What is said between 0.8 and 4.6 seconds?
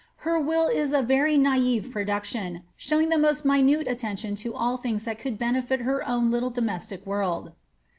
a very naicc production, showing the moat minute attention to